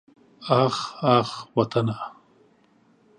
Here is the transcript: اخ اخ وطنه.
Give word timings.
اخ 0.61 0.77
اخ 1.17 1.29
وطنه. 1.55 1.97